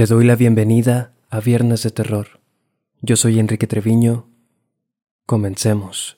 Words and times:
Te 0.00 0.06
doy 0.06 0.24
la 0.24 0.34
bienvenida 0.34 1.12
a 1.28 1.40
Viernes 1.40 1.82
de 1.82 1.90
Terror. 1.90 2.40
Yo 3.02 3.16
soy 3.16 3.38
Enrique 3.38 3.66
Treviño. 3.66 4.28
Comencemos. 5.26 6.16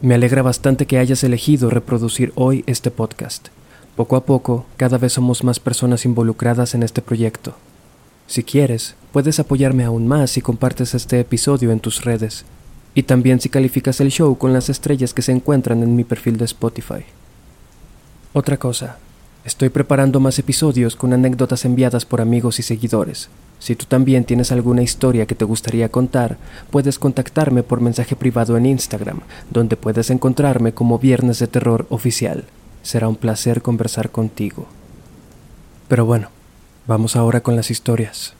Me 0.00 0.14
alegra 0.14 0.40
bastante 0.40 0.86
que 0.86 0.96
hayas 0.96 1.22
elegido 1.24 1.68
reproducir 1.68 2.32
hoy 2.36 2.64
este 2.66 2.90
podcast. 2.90 3.48
Poco 3.96 4.16
a 4.16 4.24
poco, 4.24 4.64
cada 4.78 4.96
vez 4.96 5.12
somos 5.12 5.44
más 5.44 5.60
personas 5.60 6.06
involucradas 6.06 6.74
en 6.74 6.82
este 6.82 7.02
proyecto. 7.02 7.54
Si 8.28 8.44
quieres, 8.44 8.94
puedes 9.12 9.38
apoyarme 9.38 9.84
aún 9.84 10.08
más 10.08 10.30
si 10.30 10.40
compartes 10.40 10.94
este 10.94 11.20
episodio 11.20 11.70
en 11.70 11.80
tus 11.80 12.02
redes, 12.02 12.46
y 12.94 13.02
también 13.02 13.42
si 13.42 13.50
calificas 13.50 14.00
el 14.00 14.10
show 14.10 14.38
con 14.38 14.54
las 14.54 14.70
estrellas 14.70 15.12
que 15.12 15.20
se 15.20 15.32
encuentran 15.32 15.82
en 15.82 15.96
mi 15.96 16.04
perfil 16.04 16.38
de 16.38 16.46
Spotify. 16.46 17.04
Otra 18.32 18.56
cosa, 18.56 18.96
Estoy 19.44 19.68
preparando 19.68 20.20
más 20.20 20.38
episodios 20.38 20.96
con 20.96 21.12
anécdotas 21.12 21.66
enviadas 21.66 22.06
por 22.06 22.22
amigos 22.22 22.58
y 22.60 22.62
seguidores. 22.62 23.28
Si 23.58 23.76
tú 23.76 23.84
también 23.84 24.24
tienes 24.24 24.50
alguna 24.52 24.82
historia 24.82 25.26
que 25.26 25.34
te 25.34 25.44
gustaría 25.44 25.90
contar, 25.90 26.38
puedes 26.70 26.98
contactarme 26.98 27.62
por 27.62 27.82
mensaje 27.82 28.16
privado 28.16 28.56
en 28.56 28.64
Instagram, 28.64 29.20
donde 29.50 29.76
puedes 29.76 30.08
encontrarme 30.08 30.72
como 30.72 30.98
Viernes 30.98 31.40
de 31.40 31.46
Terror 31.46 31.86
Oficial. 31.90 32.44
Será 32.82 33.06
un 33.06 33.16
placer 33.16 33.60
conversar 33.60 34.10
contigo. 34.10 34.66
Pero 35.88 36.06
bueno, 36.06 36.28
vamos 36.86 37.14
ahora 37.14 37.42
con 37.42 37.54
las 37.54 37.70
historias. 37.70 38.32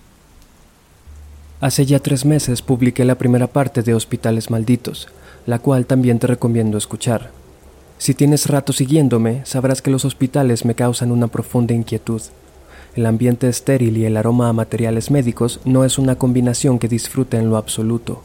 Hace 1.60 1.84
ya 1.84 1.98
tres 1.98 2.24
meses 2.24 2.62
publiqué 2.62 3.04
la 3.04 3.16
primera 3.16 3.46
parte 3.46 3.82
de 3.82 3.94
Hospitales 3.94 4.50
Malditos, 4.50 5.08
la 5.44 5.58
cual 5.58 5.84
también 5.84 6.18
te 6.18 6.26
recomiendo 6.26 6.78
escuchar. 6.78 7.43
Si 7.98 8.12
tienes 8.12 8.46
rato 8.48 8.72
siguiéndome, 8.72 9.42
sabrás 9.44 9.80
que 9.80 9.90
los 9.90 10.04
hospitales 10.04 10.64
me 10.64 10.74
causan 10.74 11.12
una 11.12 11.28
profunda 11.28 11.74
inquietud. 11.74 12.20
El 12.96 13.06
ambiente 13.06 13.48
estéril 13.48 13.96
y 13.96 14.04
el 14.04 14.16
aroma 14.16 14.48
a 14.48 14.52
materiales 14.52 15.10
médicos 15.10 15.60
no 15.64 15.84
es 15.84 15.98
una 15.98 16.16
combinación 16.16 16.78
que 16.78 16.88
disfrute 16.88 17.38
en 17.38 17.50
lo 17.50 17.56
absoluto. 17.56 18.22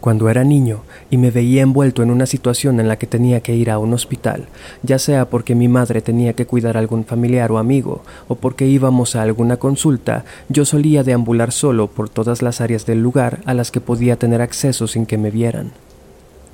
Cuando 0.00 0.28
era 0.28 0.44
niño 0.44 0.82
y 1.10 1.16
me 1.16 1.30
veía 1.30 1.62
envuelto 1.62 2.02
en 2.02 2.10
una 2.10 2.26
situación 2.26 2.78
en 2.78 2.88
la 2.88 2.98
que 2.98 3.06
tenía 3.06 3.40
que 3.40 3.54
ir 3.54 3.70
a 3.70 3.78
un 3.78 3.94
hospital, 3.94 4.48
ya 4.82 4.98
sea 4.98 5.30
porque 5.30 5.54
mi 5.54 5.68
madre 5.68 6.02
tenía 6.02 6.34
que 6.34 6.44
cuidar 6.44 6.76
a 6.76 6.80
algún 6.80 7.06
familiar 7.06 7.50
o 7.50 7.56
amigo, 7.56 8.02
o 8.28 8.34
porque 8.34 8.66
íbamos 8.66 9.16
a 9.16 9.22
alguna 9.22 9.56
consulta, 9.56 10.26
yo 10.50 10.66
solía 10.66 11.04
deambular 11.04 11.52
solo 11.52 11.86
por 11.86 12.10
todas 12.10 12.42
las 12.42 12.60
áreas 12.60 12.84
del 12.84 13.00
lugar 13.00 13.40
a 13.46 13.54
las 13.54 13.70
que 13.70 13.80
podía 13.80 14.16
tener 14.16 14.42
acceso 14.42 14.86
sin 14.86 15.06
que 15.06 15.16
me 15.16 15.30
vieran. 15.30 15.72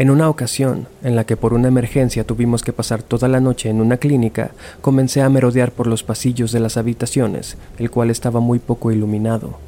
En 0.00 0.08
una 0.08 0.30
ocasión, 0.30 0.88
en 1.02 1.14
la 1.14 1.24
que 1.24 1.36
por 1.36 1.52
una 1.52 1.68
emergencia 1.68 2.24
tuvimos 2.24 2.62
que 2.62 2.72
pasar 2.72 3.02
toda 3.02 3.28
la 3.28 3.38
noche 3.38 3.68
en 3.68 3.82
una 3.82 3.98
clínica, 3.98 4.52
comencé 4.80 5.20
a 5.20 5.28
merodear 5.28 5.72
por 5.72 5.86
los 5.86 6.02
pasillos 6.02 6.52
de 6.52 6.60
las 6.60 6.78
habitaciones, 6.78 7.58
el 7.76 7.90
cual 7.90 8.08
estaba 8.08 8.40
muy 8.40 8.60
poco 8.60 8.92
iluminado. 8.92 9.58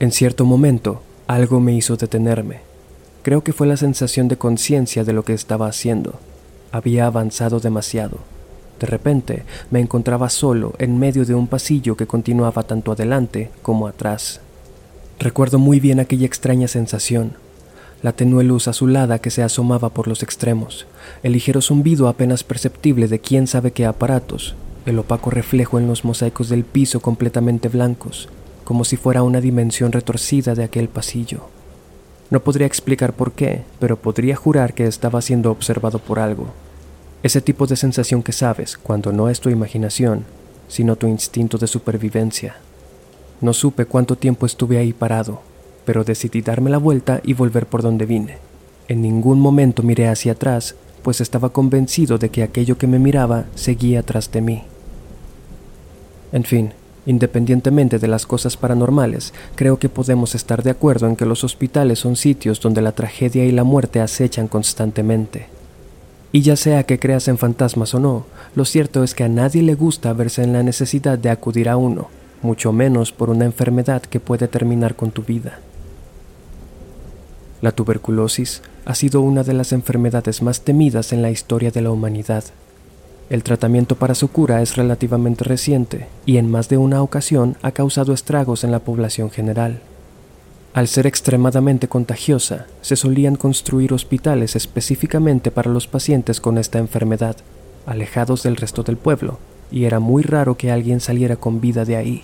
En 0.00 0.10
cierto 0.10 0.46
momento, 0.46 1.02
algo 1.26 1.60
me 1.60 1.74
hizo 1.74 1.98
detenerme. 1.98 2.60
Creo 3.22 3.44
que 3.44 3.52
fue 3.52 3.66
la 3.66 3.76
sensación 3.76 4.26
de 4.28 4.38
conciencia 4.38 5.04
de 5.04 5.12
lo 5.12 5.22
que 5.22 5.34
estaba 5.34 5.66
haciendo. 5.66 6.18
Había 6.72 7.04
avanzado 7.04 7.60
demasiado. 7.60 8.20
De 8.80 8.86
repente, 8.86 9.42
me 9.70 9.80
encontraba 9.80 10.30
solo 10.30 10.72
en 10.78 10.98
medio 10.98 11.26
de 11.26 11.34
un 11.34 11.46
pasillo 11.46 11.94
que 11.94 12.06
continuaba 12.06 12.62
tanto 12.62 12.90
adelante 12.90 13.50
como 13.60 13.86
atrás. 13.86 14.40
Recuerdo 15.18 15.58
muy 15.58 15.78
bien 15.78 16.00
aquella 16.00 16.24
extraña 16.24 16.68
sensación, 16.68 17.34
la 18.02 18.12
tenue 18.12 18.44
luz 18.44 18.68
azulada 18.68 19.18
que 19.18 19.30
se 19.30 19.42
asomaba 19.42 19.90
por 19.90 20.08
los 20.08 20.22
extremos, 20.22 20.86
el 21.22 21.32
ligero 21.32 21.62
zumbido 21.62 22.08
apenas 22.08 22.44
perceptible 22.44 23.08
de 23.08 23.18
quién 23.18 23.46
sabe 23.46 23.72
qué 23.72 23.86
aparatos, 23.86 24.54
el 24.84 24.98
opaco 24.98 25.30
reflejo 25.30 25.78
en 25.78 25.86
los 25.86 26.04
mosaicos 26.04 26.48
del 26.48 26.64
piso 26.64 27.00
completamente 27.00 27.68
blancos, 27.68 28.28
como 28.64 28.84
si 28.84 28.96
fuera 28.96 29.22
una 29.22 29.40
dimensión 29.40 29.92
retorcida 29.92 30.54
de 30.54 30.64
aquel 30.64 30.88
pasillo. 30.88 31.48
No 32.30 32.40
podría 32.40 32.66
explicar 32.66 33.12
por 33.12 33.32
qué, 33.32 33.62
pero 33.78 33.96
podría 33.96 34.36
jurar 34.36 34.74
que 34.74 34.86
estaba 34.86 35.22
siendo 35.22 35.50
observado 35.50 35.98
por 35.98 36.18
algo. 36.18 36.48
Ese 37.22 37.40
tipo 37.40 37.66
de 37.66 37.76
sensación 37.76 38.22
que 38.22 38.32
sabes 38.32 38.76
cuando 38.76 39.12
no 39.12 39.28
es 39.28 39.40
tu 39.40 39.50
imaginación, 39.50 40.24
sino 40.68 40.96
tu 40.96 41.06
instinto 41.06 41.58
de 41.58 41.66
supervivencia. 41.66 42.56
No 43.40 43.52
supe 43.52 43.86
cuánto 43.86 44.16
tiempo 44.16 44.46
estuve 44.46 44.78
ahí 44.78 44.92
parado, 44.92 45.42
pero 45.86 46.04
decidí 46.04 46.42
darme 46.42 46.68
la 46.68 46.76
vuelta 46.76 47.20
y 47.24 47.32
volver 47.32 47.64
por 47.64 47.80
donde 47.80 48.04
vine. 48.04 48.36
En 48.88 49.00
ningún 49.00 49.40
momento 49.40 49.82
miré 49.82 50.08
hacia 50.08 50.32
atrás, 50.32 50.74
pues 51.02 51.20
estaba 51.20 51.50
convencido 51.50 52.18
de 52.18 52.28
que 52.28 52.42
aquello 52.42 52.76
que 52.76 52.86
me 52.86 52.98
miraba 52.98 53.44
seguía 53.54 54.02
tras 54.02 54.30
de 54.32 54.40
mí. 54.42 54.62
En 56.32 56.44
fin, 56.44 56.72
independientemente 57.06 57.98
de 57.98 58.08
las 58.08 58.26
cosas 58.26 58.56
paranormales, 58.56 59.32
creo 59.54 59.78
que 59.78 59.88
podemos 59.88 60.34
estar 60.34 60.62
de 60.62 60.70
acuerdo 60.70 61.06
en 61.06 61.16
que 61.16 61.24
los 61.24 61.44
hospitales 61.44 62.00
son 62.00 62.16
sitios 62.16 62.60
donde 62.60 62.82
la 62.82 62.92
tragedia 62.92 63.44
y 63.44 63.52
la 63.52 63.64
muerte 63.64 64.00
acechan 64.00 64.48
constantemente. 64.48 65.46
Y 66.32 66.42
ya 66.42 66.56
sea 66.56 66.82
que 66.82 66.98
creas 66.98 67.28
en 67.28 67.38
fantasmas 67.38 67.94
o 67.94 68.00
no, 68.00 68.26
lo 68.54 68.64
cierto 68.64 69.04
es 69.04 69.14
que 69.14 69.24
a 69.24 69.28
nadie 69.28 69.62
le 69.62 69.74
gusta 69.74 70.12
verse 70.12 70.42
en 70.42 70.52
la 70.52 70.62
necesidad 70.62 71.18
de 71.18 71.30
acudir 71.30 71.68
a 71.68 71.76
uno, 71.76 72.08
mucho 72.42 72.72
menos 72.72 73.12
por 73.12 73.30
una 73.30 73.44
enfermedad 73.44 74.02
que 74.02 74.20
puede 74.20 74.48
terminar 74.48 74.96
con 74.96 75.12
tu 75.12 75.22
vida. 75.22 75.60
La 77.62 77.72
tuberculosis 77.72 78.62
ha 78.84 78.94
sido 78.94 79.20
una 79.20 79.42
de 79.42 79.54
las 79.54 79.72
enfermedades 79.72 80.42
más 80.42 80.60
temidas 80.60 81.12
en 81.12 81.22
la 81.22 81.30
historia 81.30 81.70
de 81.70 81.80
la 81.80 81.90
humanidad. 81.90 82.44
El 83.30 83.42
tratamiento 83.42 83.96
para 83.96 84.14
su 84.14 84.28
cura 84.28 84.62
es 84.62 84.76
relativamente 84.76 85.42
reciente 85.42 86.06
y 86.26 86.36
en 86.36 86.50
más 86.50 86.68
de 86.68 86.76
una 86.76 87.02
ocasión 87.02 87.56
ha 87.62 87.72
causado 87.72 88.12
estragos 88.12 88.62
en 88.62 88.70
la 88.70 88.80
población 88.80 89.30
general. 89.30 89.80
Al 90.74 90.88
ser 90.88 91.06
extremadamente 91.06 91.88
contagiosa, 91.88 92.66
se 92.82 92.96
solían 92.96 93.36
construir 93.36 93.94
hospitales 93.94 94.54
específicamente 94.54 95.50
para 95.50 95.70
los 95.70 95.86
pacientes 95.88 96.38
con 96.38 96.58
esta 96.58 96.78
enfermedad, 96.78 97.36
alejados 97.86 98.42
del 98.42 98.56
resto 98.56 98.82
del 98.82 98.98
pueblo, 98.98 99.38
y 99.72 99.84
era 99.84 100.00
muy 100.00 100.22
raro 100.22 100.56
que 100.56 100.70
alguien 100.70 101.00
saliera 101.00 101.36
con 101.36 101.62
vida 101.62 101.86
de 101.86 101.96
ahí. 101.96 102.22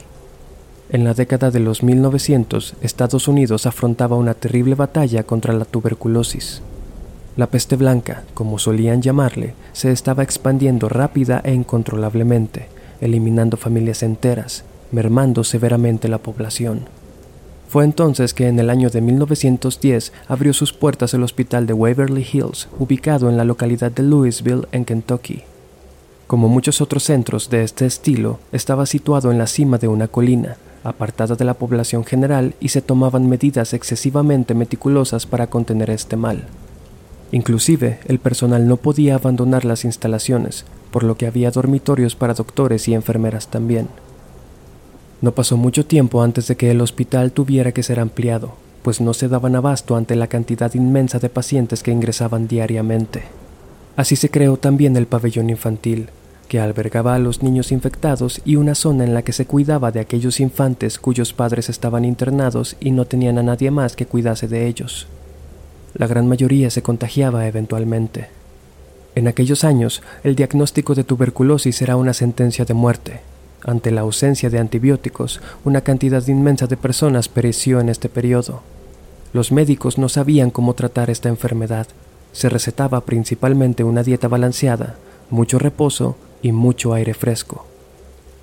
En 0.92 1.04
la 1.04 1.14
década 1.14 1.50
de 1.50 1.58
los 1.58 1.82
1900, 1.82 2.74
Estados 2.82 3.26
Unidos 3.26 3.64
afrontaba 3.64 4.16
una 4.16 4.34
terrible 4.34 4.74
batalla 4.74 5.22
contra 5.22 5.54
la 5.54 5.64
tuberculosis. 5.64 6.60
La 7.34 7.46
peste 7.46 7.76
blanca, 7.76 8.24
como 8.34 8.58
solían 8.58 9.00
llamarle, 9.00 9.54
se 9.72 9.90
estaba 9.90 10.22
expandiendo 10.22 10.90
rápida 10.90 11.40
e 11.44 11.54
incontrolablemente, 11.54 12.68
eliminando 13.00 13.56
familias 13.56 14.02
enteras, 14.02 14.64
mermando 14.90 15.44
severamente 15.44 16.08
la 16.08 16.18
población. 16.18 16.80
Fue 17.70 17.84
entonces 17.84 18.34
que 18.34 18.48
en 18.48 18.58
el 18.58 18.68
año 18.68 18.90
de 18.90 19.00
1910 19.00 20.12
abrió 20.28 20.52
sus 20.52 20.74
puertas 20.74 21.14
el 21.14 21.22
hospital 21.22 21.66
de 21.66 21.72
Waverly 21.72 22.26
Hills, 22.30 22.68
ubicado 22.78 23.30
en 23.30 23.38
la 23.38 23.46
localidad 23.46 23.92
de 23.92 24.02
Louisville, 24.02 24.66
en 24.72 24.84
Kentucky. 24.84 25.44
Como 26.26 26.50
muchos 26.50 26.82
otros 26.82 27.04
centros 27.04 27.48
de 27.48 27.62
este 27.62 27.86
estilo, 27.86 28.40
estaba 28.52 28.84
situado 28.84 29.32
en 29.32 29.38
la 29.38 29.46
cima 29.46 29.78
de 29.78 29.88
una 29.88 30.06
colina, 30.06 30.58
apartada 30.84 31.34
de 31.36 31.44
la 31.44 31.54
población 31.54 32.04
general 32.04 32.54
y 32.60 32.68
se 32.68 32.82
tomaban 32.82 33.28
medidas 33.28 33.72
excesivamente 33.72 34.54
meticulosas 34.54 35.26
para 35.26 35.48
contener 35.48 35.90
este 35.90 36.16
mal. 36.16 36.44
Inclusive, 37.30 38.00
el 38.06 38.18
personal 38.18 38.68
no 38.68 38.76
podía 38.76 39.14
abandonar 39.14 39.64
las 39.64 39.84
instalaciones, 39.84 40.64
por 40.90 41.02
lo 41.02 41.16
que 41.16 41.26
había 41.26 41.50
dormitorios 41.50 42.14
para 42.14 42.34
doctores 42.34 42.86
y 42.88 42.94
enfermeras 42.94 43.48
también. 43.48 43.88
No 45.22 45.32
pasó 45.32 45.56
mucho 45.56 45.86
tiempo 45.86 46.22
antes 46.22 46.48
de 46.48 46.56
que 46.56 46.70
el 46.70 46.80
hospital 46.80 47.32
tuviera 47.32 47.72
que 47.72 47.82
ser 47.82 48.00
ampliado, 48.00 48.54
pues 48.82 49.00
no 49.00 49.14
se 49.14 49.28
daban 49.28 49.56
abasto 49.56 49.96
ante 49.96 50.16
la 50.16 50.26
cantidad 50.26 50.74
inmensa 50.74 51.18
de 51.20 51.30
pacientes 51.30 51.82
que 51.82 51.92
ingresaban 51.92 52.48
diariamente. 52.48 53.22
Así 53.96 54.16
se 54.16 54.30
creó 54.30 54.56
también 54.56 54.96
el 54.96 55.06
pabellón 55.06 55.48
infantil, 55.48 56.08
que 56.48 56.60
albergaba 56.60 57.14
a 57.14 57.18
los 57.18 57.42
niños 57.42 57.72
infectados 57.72 58.40
y 58.44 58.56
una 58.56 58.74
zona 58.74 59.04
en 59.04 59.14
la 59.14 59.22
que 59.22 59.32
se 59.32 59.46
cuidaba 59.46 59.90
de 59.90 60.00
aquellos 60.00 60.40
infantes 60.40 60.98
cuyos 60.98 61.32
padres 61.32 61.68
estaban 61.68 62.04
internados 62.04 62.76
y 62.80 62.90
no 62.90 63.06
tenían 63.06 63.38
a 63.38 63.42
nadie 63.42 63.70
más 63.70 63.96
que 63.96 64.06
cuidase 64.06 64.48
de 64.48 64.66
ellos. 64.66 65.06
La 65.94 66.06
gran 66.06 66.28
mayoría 66.28 66.70
se 66.70 66.82
contagiaba 66.82 67.46
eventualmente. 67.46 68.28
En 69.14 69.28
aquellos 69.28 69.62
años, 69.64 70.02
el 70.24 70.36
diagnóstico 70.36 70.94
de 70.94 71.04
tuberculosis 71.04 71.82
era 71.82 71.96
una 71.96 72.14
sentencia 72.14 72.64
de 72.64 72.74
muerte. 72.74 73.20
Ante 73.64 73.90
la 73.90 74.00
ausencia 74.00 74.50
de 74.50 74.58
antibióticos, 74.58 75.40
una 75.64 75.82
cantidad 75.82 76.26
inmensa 76.26 76.66
de 76.66 76.76
personas 76.76 77.28
pereció 77.28 77.80
en 77.80 77.88
este 77.88 78.08
periodo. 78.08 78.62
Los 79.32 79.52
médicos 79.52 79.98
no 79.98 80.08
sabían 80.08 80.50
cómo 80.50 80.74
tratar 80.74 81.10
esta 81.10 81.28
enfermedad. 81.28 81.86
Se 82.32 82.48
recetaba 82.48 83.02
principalmente 83.02 83.84
una 83.84 84.02
dieta 84.02 84.28
balanceada, 84.28 84.96
mucho 85.30 85.58
reposo 85.58 86.16
y 86.42 86.52
mucho 86.52 86.92
aire 86.92 87.14
fresco. 87.14 87.66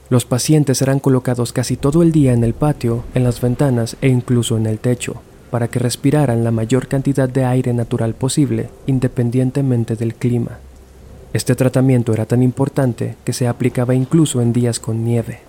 Los 0.10 0.26
pacientes 0.26 0.82
eran 0.82 1.00
colocados 1.00 1.54
casi 1.54 1.78
todo 1.78 2.02
el 2.02 2.12
día 2.12 2.34
en 2.34 2.44
el 2.44 2.54
patio, 2.54 3.04
en 3.14 3.24
las 3.24 3.42
ventanas 3.42 3.96
e 4.02 4.08
incluso 4.08 4.58
en 4.58 4.66
el 4.66 4.80
techo, 4.80 5.22
para 5.52 5.68
que 5.68 5.78
respiraran 5.78 6.44
la 6.44 6.52
mayor 6.52 6.88
cantidad 6.88 7.30
de 7.30 7.46
aire 7.46 7.74
natural 7.74 8.16
posible, 8.16 8.70
independientemente 8.88 9.96
del 9.96 10.16
clima. 10.16 10.58
Este 11.32 11.56
tratamiento 11.56 12.12
era 12.12 12.26
tan 12.26 12.42
importante 12.42 13.16
que 13.24 13.34
se 13.34 13.48
aplicaba 13.48 13.94
incluso 13.94 14.42
en 14.42 14.52
días 14.52 14.80
con 14.80 15.04
nieve. 15.04 15.42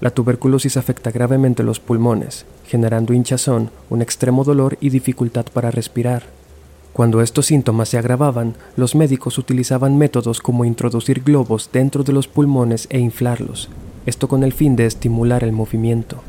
La 0.00 0.10
tuberculosis 0.10 0.78
afecta 0.78 1.10
gravemente 1.10 1.62
los 1.62 1.78
pulmones, 1.78 2.46
generando 2.66 3.12
hinchazón, 3.12 3.70
un 3.90 4.00
extremo 4.00 4.44
dolor 4.44 4.78
y 4.80 4.88
dificultad 4.88 5.44
para 5.52 5.70
respirar. 5.70 6.24
Cuando 6.92 7.22
estos 7.22 7.46
síntomas 7.46 7.88
se 7.88 7.98
agravaban, 7.98 8.54
los 8.76 8.94
médicos 8.94 9.38
utilizaban 9.38 9.96
métodos 9.96 10.40
como 10.40 10.64
introducir 10.64 11.22
globos 11.22 11.70
dentro 11.72 12.04
de 12.04 12.12
los 12.12 12.28
pulmones 12.28 12.86
e 12.90 12.98
inflarlos, 12.98 13.70
esto 14.04 14.28
con 14.28 14.44
el 14.44 14.52
fin 14.52 14.76
de 14.76 14.86
estimular 14.86 15.42
el 15.42 15.52
movimiento. 15.52 16.22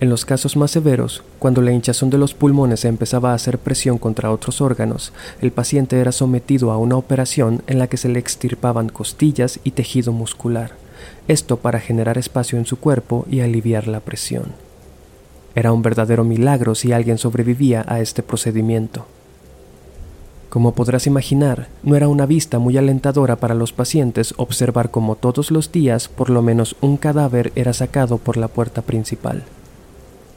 En 0.00 0.10
los 0.10 0.24
casos 0.24 0.56
más 0.56 0.70
severos, 0.70 1.22
cuando 1.38 1.62
la 1.62 1.72
hinchazón 1.72 2.10
de 2.10 2.18
los 2.18 2.34
pulmones 2.34 2.84
empezaba 2.84 3.32
a 3.32 3.34
hacer 3.34 3.58
presión 3.58 3.98
contra 3.98 4.30
otros 4.30 4.60
órganos, 4.60 5.12
el 5.40 5.50
paciente 5.50 5.98
era 5.98 6.12
sometido 6.12 6.70
a 6.70 6.78
una 6.78 6.96
operación 6.96 7.62
en 7.66 7.78
la 7.78 7.86
que 7.86 7.96
se 7.96 8.08
le 8.08 8.18
extirpaban 8.18 8.88
costillas 8.88 9.60
y 9.64 9.70
tejido 9.72 10.12
muscular 10.12 10.72
esto 11.28 11.58
para 11.58 11.80
generar 11.80 12.18
espacio 12.18 12.58
en 12.58 12.66
su 12.66 12.78
cuerpo 12.78 13.26
y 13.30 13.40
aliviar 13.40 13.88
la 13.88 14.00
presión. 14.00 14.52
Era 15.54 15.72
un 15.72 15.82
verdadero 15.82 16.24
milagro 16.24 16.74
si 16.74 16.92
alguien 16.92 17.18
sobrevivía 17.18 17.84
a 17.86 18.00
este 18.00 18.22
procedimiento. 18.22 19.06
Como 20.54 20.72
podrás 20.72 21.08
imaginar, 21.08 21.66
no 21.82 21.96
era 21.96 22.06
una 22.06 22.26
vista 22.26 22.60
muy 22.60 22.76
alentadora 22.76 23.34
para 23.34 23.56
los 23.56 23.72
pacientes 23.72 24.34
observar 24.36 24.92
cómo 24.92 25.16
todos 25.16 25.50
los 25.50 25.72
días 25.72 26.06
por 26.06 26.30
lo 26.30 26.42
menos 26.42 26.76
un 26.80 26.96
cadáver 26.96 27.50
era 27.56 27.72
sacado 27.72 28.18
por 28.18 28.36
la 28.36 28.46
puerta 28.46 28.80
principal. 28.80 29.42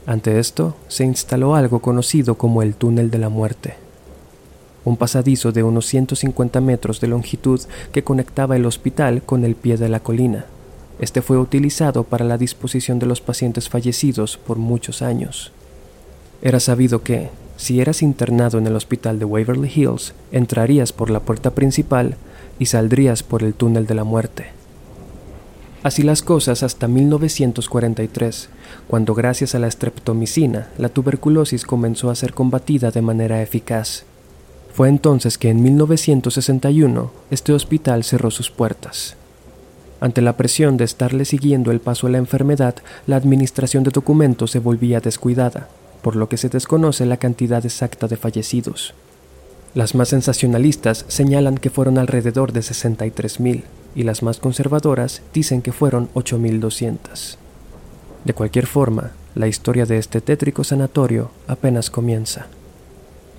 Ante 0.08 0.40
esto, 0.40 0.76
se 0.88 1.06
instaló 1.06 1.54
algo 1.54 1.84
conocido 1.84 2.34
como 2.34 2.64
el 2.64 2.74
túnel 2.74 3.12
de 3.12 3.20
la 3.20 3.30
muerte, 3.30 3.76
un 4.86 4.98
pasadizo 4.98 5.52
de 5.52 5.62
unos 5.62 5.86
150 5.86 6.62
metros 6.62 7.00
de 7.00 7.10
longitud 7.10 7.62
que 7.92 8.04
conectaba 8.04 8.56
el 8.56 8.66
hospital 8.66 9.22
con 9.22 9.46
el 9.46 9.54
pie 9.54 9.78
de 9.78 9.88
la 9.88 10.00
colina. 10.00 10.46
Este 10.98 11.22
fue 11.22 11.38
utilizado 11.38 12.04
para 12.06 12.26
la 12.26 12.40
disposición 12.40 12.98
de 12.98 13.06
los 13.06 13.22
pacientes 13.22 13.70
fallecidos 13.70 14.38
por 14.38 14.58
muchos 14.58 15.04
años. 15.04 15.52
Era 16.42 16.60
sabido 16.60 17.04
que, 17.04 17.30
si 17.58 17.82
eras 17.82 18.02
internado 18.02 18.60
en 18.60 18.68
el 18.68 18.76
hospital 18.76 19.20
de 19.20 19.26
Waverly 19.26 19.72
Hills, 19.74 20.14
entrarías 20.32 20.94
por 20.94 21.10
la 21.10 21.20
puerta 21.20 21.52
principal 21.52 22.16
y 22.60 22.68
saldrías 22.68 23.24
por 23.24 23.44
el 23.44 23.54
túnel 23.54 23.88
de 23.88 23.96
la 23.96 24.04
muerte. 24.04 24.46
Así 25.84 26.04
las 26.04 26.22
cosas 26.22 26.64
hasta 26.64 26.88
1943, 26.88 28.50
cuando 28.88 29.14
gracias 29.14 29.56
a 29.56 29.60
la 29.60 29.70
streptomicina 29.70 30.70
la 30.78 30.90
tuberculosis 30.90 31.66
comenzó 31.66 32.10
a 32.10 32.16
ser 32.16 32.34
combatida 32.34 32.92
de 32.92 33.02
manera 33.02 33.42
eficaz. 33.42 34.04
Fue 34.74 34.90
entonces 34.90 35.38
que 35.38 35.50
en 35.50 35.64
1961 35.64 37.12
este 37.32 37.54
hospital 37.54 38.04
cerró 38.04 38.32
sus 38.32 38.52
puertas. 38.52 39.16
Ante 40.00 40.22
la 40.22 40.38
presión 40.38 40.78
de 40.78 40.84
estarle 40.84 41.26
siguiendo 41.26 41.72
el 41.72 41.80
paso 41.80 42.06
a 42.06 42.12
la 42.12 42.20
enfermedad, 42.20 42.76
la 43.08 43.16
administración 43.16 43.84
de 43.84 43.90
documentos 43.90 44.52
se 44.52 44.60
volvía 44.60 45.00
descuidada, 45.00 45.70
por 46.02 46.16
lo 46.16 46.30
que 46.30 46.38
se 46.38 46.50
desconoce 46.50 47.06
la 47.06 47.18
cantidad 47.18 47.66
exacta 47.66 48.08
de 48.08 48.18
fallecidos. 48.18 48.94
Las 49.74 49.96
más 49.96 50.10
sensacionalistas 50.10 51.06
señalan 51.08 51.58
que 51.58 51.70
fueron 51.70 51.98
alrededor 51.98 52.52
de 52.52 52.62
63.000 52.62 53.64
y 53.96 54.04
las 54.04 54.24
más 54.24 54.40
conservadoras 54.40 55.22
dicen 55.34 55.62
que 55.62 55.72
fueron 55.72 56.10
8.200. 56.14 57.38
De 58.24 58.34
cualquier 58.34 58.66
forma, 58.66 59.12
la 59.36 59.48
historia 59.48 59.86
de 59.86 59.98
este 59.98 60.20
tétrico 60.22 60.64
sanatorio 60.64 61.30
apenas 61.48 61.90
comienza. 61.90 62.48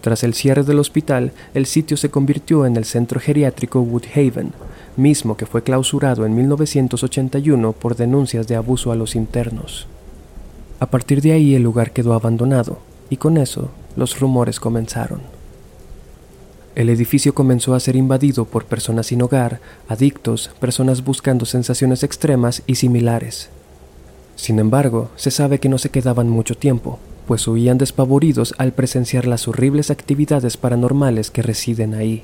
Tras 0.01 0.23
el 0.23 0.35
cierre 0.35 0.63
del 0.63 0.79
hospital, 0.79 1.33
el 1.55 1.67
sitio 1.67 1.97
se 1.97 2.11
convirtió 2.11 2.67
en 2.67 2.77
el 2.77 2.85
centro 2.85 3.19
geriátrico 3.19 3.81
Woodhaven, 3.81 4.53
mismo 4.97 5.37
que 5.37 5.47
fue 5.47 5.63
clausurado 5.63 6.25
en 6.25 6.37
1981 6.37 7.73
por 7.73 7.97
denuncias 7.97 8.47
de 8.47 8.57
abuso 8.57 8.93
a 8.93 8.97
los 8.97 9.17
internos. 9.17 9.87
A 10.81 10.87
partir 10.87 11.21
de 11.23 11.33
ahí 11.33 11.55
el 11.55 11.63
lugar 11.63 11.93
quedó 11.93 12.15
abandonado, 12.15 12.79
y 13.11 13.17
con 13.17 13.37
eso 13.37 13.71
los 13.97 14.21
rumores 14.21 14.61
comenzaron. 14.61 15.21
El 16.75 16.91
edificio 16.91 17.35
comenzó 17.35 17.75
a 17.75 17.81
ser 17.81 17.97
invadido 17.97 18.45
por 18.45 18.65
personas 18.65 19.07
sin 19.07 19.21
hogar, 19.23 19.61
adictos, 19.89 20.53
personas 20.61 21.03
buscando 21.03 21.45
sensaciones 21.45 22.05
extremas 22.05 22.63
y 22.67 22.77
similares. 22.77 23.51
Sin 24.37 24.61
embargo, 24.61 25.11
se 25.17 25.33
sabe 25.33 25.59
que 25.59 25.69
no 25.69 25.79
se 25.79 25.91
quedaban 25.91 26.29
mucho 26.29 26.55
tiempo, 26.57 27.01
pues 27.27 27.49
huían 27.49 27.79
despavoridos 27.79 28.55
al 28.59 28.73
presenciar 28.73 29.27
las 29.27 29.49
horribles 29.49 29.91
actividades 29.91 30.57
paranormales 30.57 31.33
que 31.33 31.43
residen 31.43 31.95
ahí. 31.95 32.23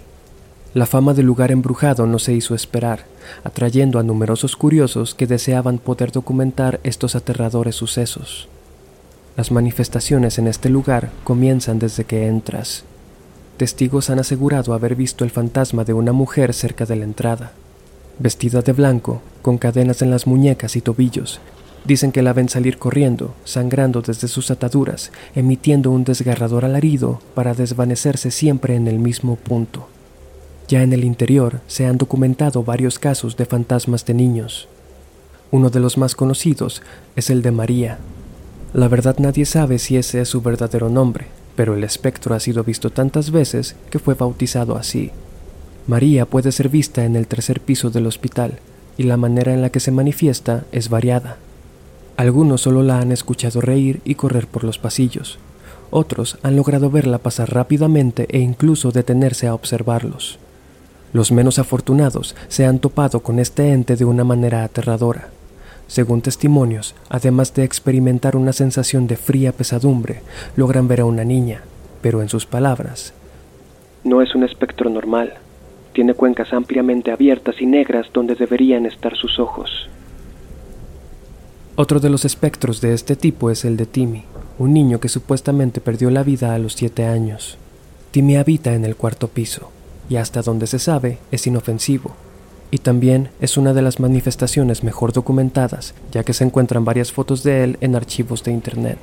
La 0.74 0.86
fama 0.86 1.14
del 1.14 1.26
lugar 1.26 1.52
embrujado 1.52 2.04
no 2.06 2.18
se 2.18 2.32
hizo 2.32 2.54
esperar, 2.54 3.06
atrayendo 3.44 4.00
a 4.00 4.02
numerosos 4.02 4.56
curiosos 4.56 5.14
que 5.14 5.28
deseaban 5.28 5.78
poder 5.78 6.10
documentar 6.10 6.80
estos 6.82 7.14
aterradores 7.14 7.76
sucesos. 7.76 8.48
Las 9.36 9.52
manifestaciones 9.52 10.38
en 10.38 10.48
este 10.48 10.68
lugar 10.70 11.10
comienzan 11.22 11.78
desde 11.78 12.02
que 12.02 12.26
entras. 12.26 12.82
Testigos 13.56 14.10
han 14.10 14.18
asegurado 14.18 14.74
haber 14.74 14.96
visto 14.96 15.22
el 15.22 15.30
fantasma 15.30 15.84
de 15.84 15.92
una 15.92 16.12
mujer 16.12 16.52
cerca 16.52 16.86
de 16.86 16.96
la 16.96 17.04
entrada, 17.04 17.52
vestida 18.18 18.60
de 18.60 18.72
blanco, 18.72 19.22
con 19.42 19.58
cadenas 19.58 20.02
en 20.02 20.10
las 20.10 20.26
muñecas 20.26 20.74
y 20.74 20.80
tobillos, 20.80 21.40
Dicen 21.84 22.12
que 22.12 22.22
la 22.22 22.32
ven 22.32 22.48
salir 22.48 22.78
corriendo, 22.78 23.34
sangrando 23.44 24.00
desde 24.00 24.26
sus 24.26 24.50
ataduras, 24.50 25.12
emitiendo 25.34 25.90
un 25.90 26.04
desgarrador 26.04 26.64
alarido 26.64 27.20
para 27.34 27.52
desvanecerse 27.52 28.30
siempre 28.30 28.74
en 28.74 28.88
el 28.88 28.98
mismo 28.98 29.36
punto. 29.36 29.88
Ya 30.69 30.82
en 30.82 30.93
el 30.93 31.05
interior 31.05 31.61
se 31.66 31.87
han 31.87 31.99
documentado 31.99 32.64
varios 32.64 32.99
casos 32.99 33.37
de 33.37 33.44
fantasmas 33.44 34.06
de 34.06 34.14
niños. 34.14 34.69
Uno 35.50 35.69
de 35.70 35.78
los 35.78 35.99
más 35.99 36.14
conocidos 36.14 36.82
es 37.16 37.28
el 37.31 37.43
de 37.43 37.50
María. 37.50 37.99
La 38.72 38.88
verdad 38.88 39.16
nadie 39.19 39.44
sabe 39.44 39.78
si 39.78 39.96
ese 39.96 40.20
es 40.22 40.28
su 40.28 40.40
verdadero 40.40 40.88
nombre, 40.88 41.26
pero 41.55 41.75
el 41.75 41.84
espectro 41.84 42.34
ha 42.34 42.40
sido 42.40 42.64
visto 42.64 42.90
tantas 42.90 43.31
veces 43.31 43.76
que 43.90 43.99
fue 43.99 44.14
bautizado 44.14 44.76
así. 44.76 45.11
María 45.87 46.25
puede 46.25 46.50
ser 46.50 46.70
vista 46.70 47.05
en 47.05 47.14
el 47.14 47.26
tercer 47.26 47.60
piso 47.60 47.90
del 47.90 48.06
hospital, 48.06 48.58
y 48.96 49.02
la 49.02 49.17
manera 49.17 49.52
en 49.52 49.60
la 49.60 49.70
que 49.70 49.81
se 49.81 49.90
manifiesta 49.90 50.64
es 50.72 50.88
variada. 50.88 51.37
Algunos 52.17 52.62
solo 52.62 52.82
la 52.82 53.00
han 53.00 53.12
escuchado 53.12 53.60
reír 53.60 54.00
y 54.05 54.14
correr 54.14 54.46
por 54.46 54.64
los 54.64 54.78
pasillos. 54.78 55.38
Otros 55.90 56.38
han 56.43 56.56
logrado 56.56 56.90
verla 56.90 57.19
pasar 57.19 57.52
rápidamente 57.52 58.26
e 58.31 58.38
incluso 58.38 58.93
detenerse 58.93 59.46
a 59.46 59.55
observarlos. 59.55 60.38
Los 61.14 61.32
menos 61.32 61.58
afortunados 61.58 62.36
se 62.48 62.66
han 62.66 62.80
topado 62.80 63.20
con 63.20 63.38
este 63.38 63.72
ente 63.72 63.96
de 63.96 64.04
una 64.04 64.24
manera 64.24 64.64
aterradora. 64.64 65.30
Según 65.86 66.20
testimonios, 66.20 66.94
además 67.08 67.54
de 67.54 67.64
experimentar 67.64 68.36
una 68.36 68.52
sensación 68.52 69.06
de 69.06 69.16
fría 69.16 69.52
pesadumbre, 69.52 70.20
logran 70.56 70.88
ver 70.88 71.00
a 71.00 71.04
una 71.06 71.24
niña, 71.24 71.62
pero 72.02 72.20
en 72.20 72.28
sus 72.28 72.44
palabras, 72.44 73.14
no 74.04 74.20
es 74.20 74.34
un 74.34 74.44
espectro 74.44 74.90
normal. 74.90 75.34
Tiene 75.94 76.14
cuencas 76.14 76.52
ampliamente 76.52 77.10
abiertas 77.10 77.56
y 77.60 77.66
negras 77.66 78.08
donde 78.12 78.34
deberían 78.34 78.84
estar 78.84 79.16
sus 79.16 79.38
ojos. 79.38 79.88
Otro 81.76 82.00
de 82.00 82.10
los 82.10 82.24
espectros 82.24 82.80
de 82.80 82.92
este 82.92 83.16
tipo 83.16 83.50
es 83.50 83.64
el 83.64 83.76
de 83.76 83.86
Timmy, 83.86 84.24
un 84.58 84.74
niño 84.74 85.00
que 85.00 85.08
supuestamente 85.08 85.80
perdió 85.80 86.10
la 86.10 86.22
vida 86.22 86.54
a 86.54 86.58
los 86.58 86.74
7 86.74 87.06
años. 87.06 87.56
Timmy 88.10 88.36
habita 88.36 88.74
en 88.74 88.84
el 88.84 88.94
cuarto 88.94 89.28
piso, 89.28 89.70
y 90.08 90.17
hasta 90.17 90.43
donde 90.43 90.67
se 90.67 90.79
sabe 90.79 91.19
es 91.31 91.46
inofensivo, 91.46 92.15
y 92.70 92.79
también 92.79 93.31
es 93.41 93.56
una 93.56 93.73
de 93.73 93.82
las 93.82 94.01
manifestaciones 94.01 94.82
mejor 94.82 95.13
documentadas, 95.13 95.94
ya 96.13 96.25
que 96.25 96.32
se 96.32 96.44
encuentran 96.44 96.84
varias 96.84 97.13
fotos 97.13 97.43
de 97.43 97.65
él 97.65 97.79
en 97.81 97.94
archivos 97.94 98.43
de 98.43 98.53
Internet. 98.53 98.99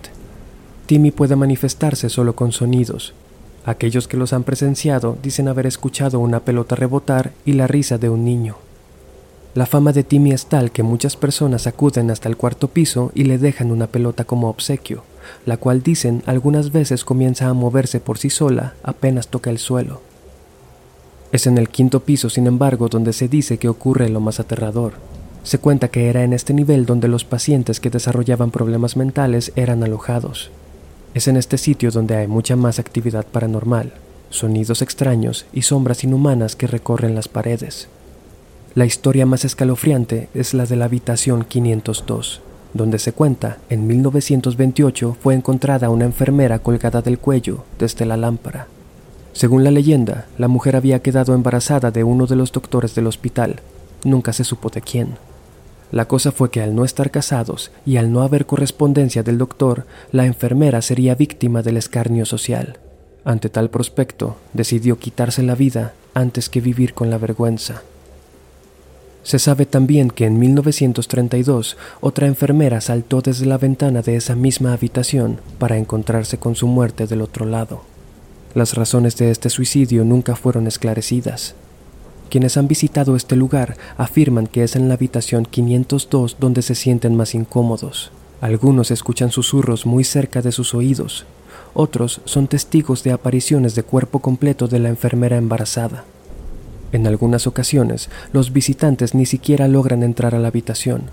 Timmy 0.87 1.11
puede 1.11 1.37
manifestarse 1.37 2.09
solo 2.09 2.35
con 2.35 2.51
sonidos. 2.51 3.13
Aquellos 3.63 4.07
que 4.07 4.17
los 4.17 4.33
han 4.33 4.43
presenciado 4.43 5.17
dicen 5.23 5.47
haber 5.47 5.67
escuchado 5.67 6.19
una 6.19 6.41
pelota 6.41 6.75
rebotar 6.75 7.31
y 7.45 7.53
la 7.53 7.67
risa 7.67 7.97
de 7.97 8.09
un 8.09 8.25
niño. 8.25 8.57
La 9.53 9.65
fama 9.65 9.93
de 9.93 10.03
Timmy 10.03 10.31
es 10.31 10.47
tal 10.47 10.71
que 10.71 10.83
muchas 10.83 11.15
personas 11.15 11.67
acuden 11.67 12.09
hasta 12.11 12.27
el 12.27 12.37
cuarto 12.37 12.67
piso 12.67 13.11
y 13.15 13.23
le 13.23 13.37
dejan 13.37 13.71
una 13.71 13.87
pelota 13.87 14.23
como 14.23 14.49
obsequio, 14.49 15.03
la 15.45 15.57
cual 15.57 15.83
dicen 15.83 16.23
algunas 16.25 16.71
veces 16.71 17.05
comienza 17.05 17.47
a 17.47 17.53
moverse 17.53 17.99
por 17.99 18.17
sí 18.17 18.29
sola 18.29 18.73
apenas 18.83 19.27
toca 19.27 19.49
el 19.49 19.59
suelo. 19.59 20.01
Es 21.31 21.47
en 21.47 21.57
el 21.57 21.69
quinto 21.69 22.01
piso, 22.01 22.29
sin 22.29 22.45
embargo, 22.45 22.89
donde 22.89 23.13
se 23.13 23.27
dice 23.27 23.57
que 23.57 23.69
ocurre 23.69 24.09
lo 24.09 24.19
más 24.19 24.39
aterrador. 24.39 24.93
Se 25.43 25.59
cuenta 25.59 25.87
que 25.87 26.09
era 26.09 26.23
en 26.23 26.33
este 26.33 26.53
nivel 26.53 26.85
donde 26.85 27.07
los 27.07 27.23
pacientes 27.23 27.79
que 27.79 27.89
desarrollaban 27.89 28.51
problemas 28.51 28.97
mentales 28.97 29.53
eran 29.55 29.83
alojados. 29.83 30.51
Es 31.13 31.27
en 31.27 31.37
este 31.37 31.57
sitio 31.57 31.91
donde 31.91 32.15
hay 32.15 32.27
mucha 32.27 32.55
más 32.55 32.79
actividad 32.79 33.25
paranormal, 33.25 33.93
sonidos 34.29 34.81
extraños 34.81 35.45
y 35.53 35.63
sombras 35.63 36.03
inhumanas 36.03 36.55
que 36.55 36.67
recorren 36.67 37.15
las 37.15 37.27
paredes. 37.27 37.87
La 38.75 38.85
historia 38.85 39.25
más 39.25 39.43
escalofriante 39.43 40.29
es 40.33 40.53
la 40.53 40.65
de 40.65 40.75
la 40.75 40.85
habitación 40.85 41.43
502, 41.43 42.41
donde 42.73 42.99
se 42.99 43.11
cuenta, 43.11 43.57
en 43.69 43.87
1928 43.87 45.17
fue 45.21 45.33
encontrada 45.33 45.89
una 45.89 46.05
enfermera 46.05 46.59
colgada 46.59 47.01
del 47.01 47.19
cuello 47.19 47.65
desde 47.79 48.05
la 48.05 48.15
lámpara. 48.15 48.67
Según 49.33 49.63
la 49.63 49.71
leyenda, 49.71 50.27
la 50.37 50.47
mujer 50.47 50.75
había 50.75 51.01
quedado 51.01 51.33
embarazada 51.33 51.91
de 51.91 52.03
uno 52.03 52.27
de 52.27 52.35
los 52.35 52.51
doctores 52.51 52.95
del 52.95 53.07
hospital, 53.07 53.61
nunca 54.03 54.33
se 54.33 54.43
supo 54.43 54.69
de 54.69 54.81
quién. 54.81 55.15
La 55.91 56.07
cosa 56.07 56.31
fue 56.31 56.51
que 56.51 56.61
al 56.61 56.73
no 56.73 56.85
estar 56.85 57.11
casados 57.11 57.71
y 57.85 57.97
al 57.97 58.11
no 58.11 58.21
haber 58.21 58.45
correspondencia 58.45 59.23
del 59.23 59.37
doctor, 59.37 59.85
la 60.11 60.25
enfermera 60.25 60.81
sería 60.81 61.15
víctima 61.15 61.61
del 61.61 61.77
escarnio 61.77 62.25
social. 62.25 62.77
Ante 63.25 63.49
tal 63.49 63.69
prospecto, 63.69 64.37
decidió 64.53 64.97
quitarse 64.97 65.43
la 65.43 65.55
vida 65.55 65.93
antes 66.13 66.49
que 66.49 66.61
vivir 66.61 66.93
con 66.93 67.09
la 67.09 67.17
vergüenza. 67.17 67.83
Se 69.23 69.37
sabe 69.37 69.65
también 69.65 70.09
que 70.09 70.25
en 70.25 70.39
1932 70.39 71.77
otra 71.99 72.25
enfermera 72.25 72.81
saltó 72.81 73.21
desde 73.21 73.45
la 73.45 73.57
ventana 73.57 74.01
de 74.01 74.15
esa 74.15 74.35
misma 74.35 74.73
habitación 74.73 75.39
para 75.59 75.77
encontrarse 75.77 76.37
con 76.39 76.55
su 76.55 76.67
muerte 76.67 77.05
del 77.05 77.21
otro 77.21 77.45
lado. 77.45 77.90
Las 78.53 78.73
razones 78.75 79.15
de 79.17 79.31
este 79.31 79.49
suicidio 79.49 80.03
nunca 80.03 80.35
fueron 80.35 80.67
esclarecidas. 80.67 81.55
Quienes 82.29 82.57
han 82.57 82.67
visitado 82.67 83.15
este 83.15 83.35
lugar 83.35 83.77
afirman 83.97 84.47
que 84.47 84.63
es 84.63 84.75
en 84.75 84.87
la 84.87 84.95
habitación 84.95 85.45
502 85.45 86.37
donde 86.39 86.61
se 86.61 86.75
sienten 86.75 87.15
más 87.15 87.35
incómodos. 87.35 88.11
Algunos 88.41 88.91
escuchan 88.91 89.31
susurros 89.31 89.85
muy 89.85 90.03
cerca 90.03 90.41
de 90.41 90.51
sus 90.51 90.73
oídos, 90.73 91.25
otros 91.73 92.21
son 92.25 92.47
testigos 92.47 93.03
de 93.03 93.11
apariciones 93.11 93.75
de 93.75 93.83
cuerpo 93.83 94.19
completo 94.19 94.67
de 94.67 94.79
la 94.79 94.89
enfermera 94.89 95.37
embarazada. 95.37 96.03
En 96.91 97.07
algunas 97.07 97.47
ocasiones, 97.47 98.09
los 98.33 98.51
visitantes 98.51 99.15
ni 99.15 99.25
siquiera 99.25 99.69
logran 99.69 100.03
entrar 100.03 100.35
a 100.35 100.39
la 100.39 100.49
habitación, 100.49 101.03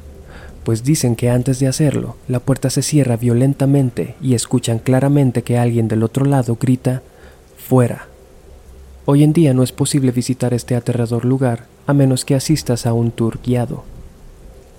pues 0.65 0.83
dicen 0.83 1.15
que 1.15 1.31
antes 1.31 1.61
de 1.61 1.69
hacerlo, 1.69 2.17
la 2.27 2.41
puerta 2.41 2.71
se 2.71 2.83
cierra 2.83 3.17
violentamente 3.17 4.17
y 4.21 4.35
escuchan 4.35 4.81
claramente 4.81 5.43
que 5.43 5.57
alguien 5.57 5.87
del 5.87 6.03
otro 6.03 6.25
lado 6.25 6.59
grita, 6.61 7.03
fuera. 7.69 8.07
Hoy 9.05 9.23
en 9.23 9.35
día 9.35 9.53
no 9.53 9.63
es 9.63 9.73
posible 9.73 10.11
visitar 10.11 10.55
este 10.55 10.75
aterrador 10.75 11.27
lugar 11.27 11.67
a 11.87 11.93
menos 11.93 12.25
que 12.25 12.35
asistas 12.35 12.87
a 12.87 12.95
un 12.95 13.11
tour 13.11 13.41
guiado. 13.45 13.85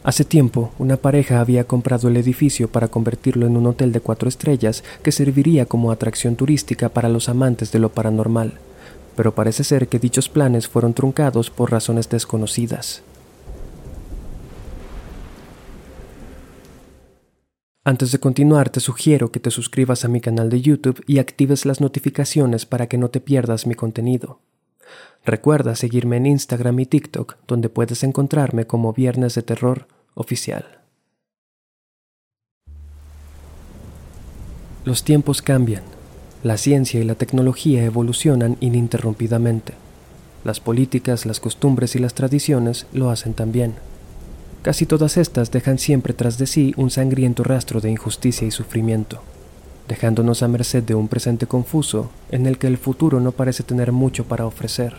Hace 0.02 0.26
tiempo, 0.26 0.72
una 0.80 0.98
pareja 0.98 1.40
había 1.40 1.66
comprado 1.66 2.08
el 2.08 2.18
edificio 2.18 2.68
para 2.68 2.88
convertirlo 2.88 3.46
en 3.46 3.58
un 3.58 3.68
hotel 3.68 3.92
de 3.92 4.00
cuatro 4.00 4.28
estrellas 4.28 4.84
que 5.04 5.12
serviría 5.12 5.68
como 5.68 5.92
atracción 5.92 6.36
turística 6.36 6.90
para 6.90 7.10
los 7.10 7.30
amantes 7.30 7.72
de 7.72 7.78
lo 7.78 7.90
paranormal, 7.90 8.54
pero 9.16 9.36
parece 9.36 9.64
ser 9.64 9.88
que 9.88 10.00
dichos 10.00 10.28
planes 10.28 10.68
fueron 10.68 10.96
truncados 10.96 11.52
por 11.52 11.70
razones 11.70 12.10
desconocidas. 12.10 13.04
Antes 17.90 18.12
de 18.12 18.20
continuar, 18.20 18.70
te 18.70 18.82
sugiero 18.82 19.32
que 19.32 19.40
te 19.40 19.50
suscribas 19.50 20.06
a 20.06 20.10
mi 20.10 20.22
canal 20.22 20.52
de 20.52 20.62
YouTube 20.62 21.04
y 21.08 21.18
actives 21.18 21.66
las 21.66 21.82
notificaciones 21.82 22.68
para 22.68 22.86
que 22.86 23.00
no 23.00 23.10
te 23.10 23.20
pierdas 23.20 23.66
mi 23.66 23.74
contenido. 23.74 24.42
Recuerda 25.26 25.76
seguirme 25.76 26.18
en 26.18 26.28
Instagram 26.28 26.80
y 26.82 26.86
TikTok, 26.86 27.38
donde 27.48 27.68
puedes 27.68 28.04
encontrarme 28.04 28.68
como 28.68 28.94
Viernes 28.94 29.34
de 29.34 29.42
Terror 29.42 29.88
Oficial. 30.14 30.82
Los 34.86 35.04
tiempos 35.04 35.42
cambian. 35.42 35.82
La 36.44 36.58
ciencia 36.58 37.00
y 37.00 37.06
la 37.06 37.16
tecnología 37.16 37.84
evolucionan 37.84 38.58
ininterrumpidamente. 38.60 39.74
Las 40.44 40.60
políticas, 40.60 41.26
las 41.26 41.40
costumbres 41.40 41.96
y 41.96 42.00
las 42.00 42.14
tradiciones 42.14 42.86
lo 42.94 43.10
hacen 43.10 43.34
también. 43.34 43.89
Casi 44.62 44.86
todas 44.86 45.16
estas 45.16 45.52
dejan 45.52 45.78
siempre 45.78 46.14
tras 46.14 46.38
de 46.38 46.46
sí 46.46 46.74
un 46.76 46.90
sangriento 46.90 47.44
rastro 47.44 47.80
de 47.80 47.92
injusticia 47.92 48.46
y 48.46 48.52
sufrimiento, 48.52 49.22
dejándonos 49.88 50.44
a 50.44 50.50
merced 50.50 50.84
de 50.84 50.96
un 50.96 51.08
presente 51.08 51.48
confuso 51.48 52.10
en 52.30 52.46
el 52.46 52.58
que 52.58 52.68
el 52.68 52.78
futuro 52.78 53.22
no 53.22 53.32
parece 53.32 53.64
tener 53.64 53.94
mucho 53.94 54.26
para 54.26 54.46
ofrecer. 54.46 54.96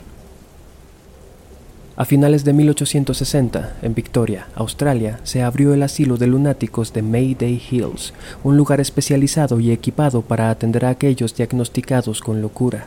A 2.00 2.06
finales 2.06 2.44
de 2.44 2.54
1860, 2.54 3.76
en 3.82 3.94
Victoria, 3.94 4.48
Australia, 4.54 5.20
se 5.22 5.42
abrió 5.42 5.74
el 5.74 5.82
asilo 5.82 6.16
de 6.16 6.28
lunáticos 6.28 6.94
de 6.94 7.02
Mayday 7.02 7.60
Hills, 7.70 8.14
un 8.42 8.56
lugar 8.56 8.80
especializado 8.80 9.60
y 9.60 9.70
equipado 9.70 10.22
para 10.22 10.48
atender 10.48 10.86
a 10.86 10.88
aquellos 10.88 11.36
diagnosticados 11.36 12.22
con 12.22 12.40
locura. 12.40 12.86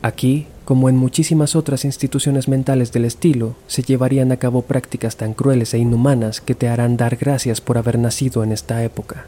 Aquí, 0.00 0.46
como 0.64 0.88
en 0.88 0.96
muchísimas 0.96 1.56
otras 1.56 1.84
instituciones 1.84 2.48
mentales 2.48 2.90
del 2.92 3.04
estilo, 3.04 3.54
se 3.66 3.82
llevarían 3.82 4.32
a 4.32 4.38
cabo 4.38 4.62
prácticas 4.62 5.16
tan 5.16 5.34
crueles 5.34 5.74
e 5.74 5.78
inhumanas 5.78 6.40
que 6.40 6.54
te 6.54 6.68
harán 6.68 6.96
dar 6.96 7.16
gracias 7.16 7.60
por 7.60 7.76
haber 7.76 7.98
nacido 7.98 8.42
en 8.42 8.52
esta 8.52 8.82
época. 8.82 9.26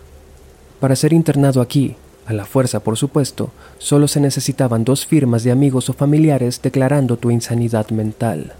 Para 0.81 0.97
ser 0.97 1.12
internado 1.12 1.61
aquí, 1.61 1.97
a 2.26 2.33
la 2.33 2.45
fuerza 2.45 2.81
por 2.81 2.97
supuesto, 2.97 3.50
solo 3.78 4.09
se 4.09 4.21
necesitaban 4.21 4.85
dos 4.85 5.07
firmas 5.07 5.45
de 5.45 5.52
amigos 5.52 5.88
o 5.90 5.93
familiares 5.93 6.61
declarando 6.62 7.16
tu 7.16 7.31
insanidad 7.31 7.90
mental. 7.90 8.55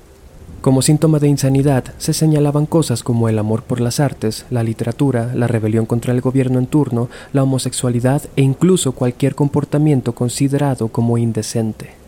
Como 0.61 0.83
síntoma 0.83 1.19
de 1.19 1.29
insanidad 1.29 1.85
se 1.99 2.13
señalaban 2.13 2.67
cosas 2.67 3.03
como 3.03 3.29
el 3.29 3.39
amor 3.39 3.63
por 3.63 3.81
las 3.81 4.01
artes, 4.01 4.47
la 4.51 4.63
literatura, 4.63 5.33
la 5.35 5.47
rebelión 5.47 5.87
contra 5.87 6.13
el 6.13 6.21
gobierno 6.21 6.59
en 6.59 6.67
turno, 6.67 7.09
la 7.33 7.43
homosexualidad 7.43 8.23
e 8.37 8.43
incluso 8.43 8.93
cualquier 8.93 9.35
comportamiento 9.35 10.13
considerado 10.13 10.89
como 10.89 11.19
indecente. 11.19 12.06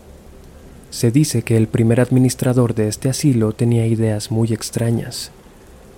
Se 0.91 1.11
dice 1.11 1.43
que 1.43 1.55
el 1.55 1.67
primer 1.67 1.99
administrador 2.01 2.73
de 2.73 2.87
este 2.87 3.09
asilo 3.09 3.53
tenía 3.53 3.85
ideas 3.85 4.31
muy 4.31 4.53
extrañas. 4.53 5.31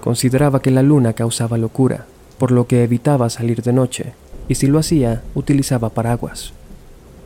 Consideraba 0.01 0.61
que 0.61 0.71
la 0.71 0.81
luna 0.81 1.13
causaba 1.13 1.57
locura, 1.57 2.05
por 2.37 2.51
lo 2.51 2.67
que 2.67 2.83
evitaba 2.83 3.29
salir 3.29 3.61
de 3.61 3.71
noche, 3.71 4.13
y 4.49 4.55
si 4.55 4.67
lo 4.67 4.79
hacía, 4.79 5.21
utilizaba 5.33 5.89
paraguas. 5.89 6.53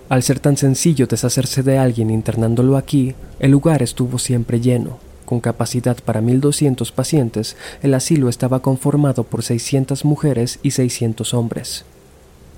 Al 0.09 0.21
ser 0.21 0.39
tan 0.39 0.57
sencillo 0.57 1.07
deshacerse 1.07 1.63
de 1.63 1.79
alguien 1.79 2.11
internándolo 2.11 2.77
aquí, 2.77 3.15
el 3.39 3.51
lugar 3.51 3.81
estuvo 3.81 4.19
siempre 4.19 4.61
lleno, 4.61 4.99
con 5.25 5.39
capacidad 5.39 5.97
para 5.97 6.21
1.200 6.21 6.91
pacientes, 6.91 7.57
el 7.81 7.95
asilo 7.95 8.29
estaba 8.29 8.61
conformado 8.61 9.23
por 9.23 9.41
600 9.41 10.05
mujeres 10.05 10.59
y 10.61 10.71
600 10.71 11.33
hombres. 11.33 11.85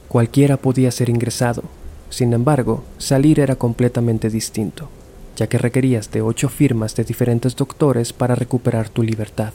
Cualquiera 0.10 0.58
podía 0.58 0.92
ser 0.92 1.10
ingresado, 1.10 1.64
sin 2.10 2.34
embargo, 2.34 2.84
salir 2.98 3.40
era 3.40 3.56
completamente 3.56 4.30
distinto, 4.30 4.90
ya 5.38 5.48
que 5.48 5.58
requerías 5.58 6.12
de 6.12 6.22
ocho 6.22 6.50
firmas 6.50 6.96
de 6.96 7.06
diferentes 7.06 7.56
doctores 7.56 8.12
para 8.12 8.36
recuperar 8.36 8.90
tu 8.90 9.04
libertad. 9.04 9.54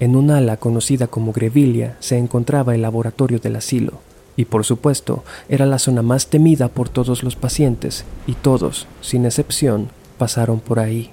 En 0.00 0.14
un 0.14 0.30
ala 0.30 0.58
conocida 0.58 1.06
como 1.06 1.32
Grevilla 1.32 1.96
se 2.00 2.18
encontraba 2.18 2.74
el 2.74 2.82
laboratorio 2.82 3.38
del 3.38 3.56
asilo, 3.56 4.00
y 4.36 4.44
por 4.44 4.64
supuesto 4.66 5.24
era 5.48 5.64
la 5.64 5.78
zona 5.78 6.02
más 6.02 6.26
temida 6.26 6.68
por 6.68 6.90
todos 6.90 7.22
los 7.22 7.36
pacientes, 7.36 8.04
y 8.26 8.34
todos, 8.34 8.86
sin 9.00 9.24
excepción, 9.24 9.88
pasaron 10.18 10.60
por 10.60 10.80
ahí. 10.80 11.10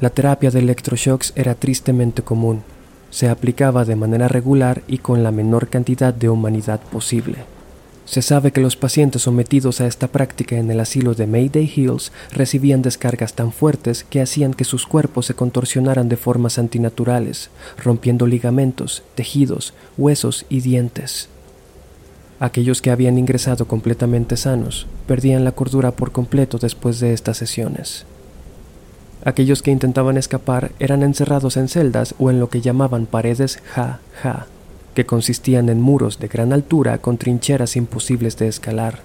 La 0.00 0.10
terapia 0.10 0.50
de 0.50 0.58
electroshocks 0.58 1.32
era 1.36 1.54
tristemente 1.54 2.22
común. 2.22 2.62
Se 3.10 3.28
aplicaba 3.28 3.84
de 3.84 3.96
manera 3.96 4.28
regular 4.28 4.82
y 4.88 4.98
con 4.98 5.22
la 5.22 5.30
menor 5.30 5.68
cantidad 5.68 6.12
de 6.12 6.28
humanidad 6.28 6.80
posible. 6.80 7.53
Se 8.06 8.20
sabe 8.20 8.52
que 8.52 8.60
los 8.60 8.76
pacientes 8.76 9.22
sometidos 9.22 9.80
a 9.80 9.86
esta 9.86 10.08
práctica 10.08 10.56
en 10.56 10.70
el 10.70 10.78
asilo 10.80 11.14
de 11.14 11.26
Mayday 11.26 11.72
Hills 11.74 12.12
recibían 12.32 12.82
descargas 12.82 13.32
tan 13.32 13.50
fuertes 13.50 14.04
que 14.04 14.20
hacían 14.20 14.52
que 14.52 14.64
sus 14.64 14.86
cuerpos 14.86 15.26
se 15.26 15.34
contorsionaran 15.34 16.08
de 16.08 16.16
formas 16.16 16.58
antinaturales, 16.58 17.50
rompiendo 17.82 18.26
ligamentos, 18.26 19.02
tejidos, 19.14 19.72
huesos 19.96 20.44
y 20.50 20.60
dientes. 20.60 21.28
Aquellos 22.40 22.82
que 22.82 22.90
habían 22.90 23.18
ingresado 23.18 23.66
completamente 23.66 24.36
sanos 24.36 24.86
perdían 25.06 25.44
la 25.44 25.52
cordura 25.52 25.92
por 25.92 26.12
completo 26.12 26.58
después 26.58 27.00
de 27.00 27.14
estas 27.14 27.38
sesiones. 27.38 28.04
Aquellos 29.24 29.62
que 29.62 29.70
intentaban 29.70 30.18
escapar 30.18 30.72
eran 30.78 31.02
encerrados 31.02 31.56
en 31.56 31.68
celdas 31.68 32.14
o 32.18 32.28
en 32.30 32.40
lo 32.40 32.50
que 32.50 32.60
llamaban 32.60 33.06
paredes 33.06 33.60
ja-ja, 33.74 34.46
que 34.94 35.06
consistían 35.06 35.68
en 35.68 35.80
muros 35.80 36.18
de 36.18 36.28
gran 36.28 36.52
altura 36.52 36.98
con 36.98 37.18
trincheras 37.18 37.76
imposibles 37.76 38.38
de 38.38 38.48
escalar. 38.48 39.00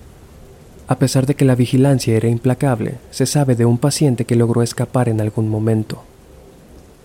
A 0.88 0.98
pesar 0.98 1.26
de 1.26 1.36
que 1.36 1.46
la 1.46 1.56
vigilancia 1.56 2.16
era 2.16 2.30
implacable, 2.30 2.96
se 3.12 3.26
sabe 3.26 3.56
de 3.56 3.66
un 3.66 3.78
paciente 3.78 4.26
que 4.26 4.36
logró 4.36 4.64
escapar 4.64 5.10
en 5.10 5.22
algún 5.22 5.50
momento. 5.50 6.04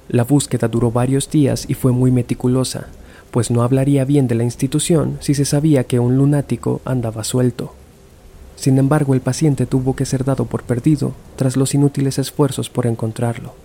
La 0.09 0.25
búsqueda 0.25 0.69
duró 0.69 0.91
varios 0.91 1.31
días 1.31 1.65
y 1.69 1.75
fue 1.75 1.93
muy 1.93 2.11
meticulosa, 2.11 2.87
pues 3.31 3.51
no 3.51 3.63
hablaría 3.63 4.05
bien 4.05 4.29
de 4.29 4.37
la 4.37 4.45
institución 4.45 5.19
si 5.21 5.35
se 5.35 5.45
sabía 5.45 5.85
que 5.85 5.99
un 5.99 6.17
lunático 6.17 6.81
andaba 6.85 7.25
suelto. 7.25 7.75
Sin 8.57 8.79
embargo, 8.79 9.15
el 9.15 9.21
paciente 9.21 9.67
tuvo 9.67 9.97
que 9.97 10.07
ser 10.07 10.25
dado 10.25 10.45
por 10.45 10.63
perdido 10.63 11.13
tras 11.37 11.57
los 11.57 11.75
inútiles 11.75 12.19
esfuerzos 12.19 12.71
por 12.71 12.87
encontrarlo. 12.87 13.64